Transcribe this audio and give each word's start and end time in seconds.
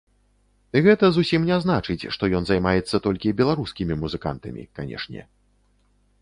Гэта 0.85 1.09
зусім 1.17 1.41
не 1.49 1.57
значыць, 1.65 2.07
што 2.15 2.23
ён 2.39 2.43
займаецца 2.51 3.01
толькі 3.07 3.35
беларускімі 3.43 3.99
музыкантамі, 4.03 4.67
канешне. 4.81 5.21